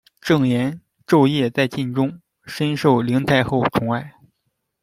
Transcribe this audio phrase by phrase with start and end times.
[0.19, 4.15] 郑俨昼夜在禁中，深受灵太后宠爱。